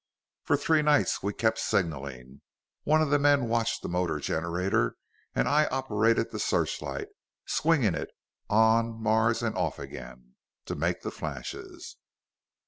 "For 0.41 0.57
three 0.57 0.81
nights 0.81 1.21
we 1.21 1.31
kept 1.31 1.59
signaling. 1.59 2.41
One 2.85 3.03
of 3.03 3.11
the 3.11 3.19
men 3.19 3.47
watched 3.47 3.83
the 3.83 3.87
motor 3.87 4.19
generator, 4.19 4.95
and 5.35 5.47
I 5.47 5.67
operated 5.67 6.31
the 6.31 6.39
searchlight, 6.39 7.09
swinging 7.45 7.93
it 7.93 8.09
on 8.49 8.99
Mars 8.99 9.43
and 9.43 9.55
off 9.55 9.77
again, 9.77 10.37
to 10.65 10.73
make 10.73 11.03
the 11.03 11.11
flashes. 11.11 11.97